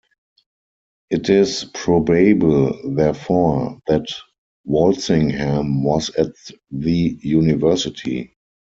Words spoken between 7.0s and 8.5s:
university.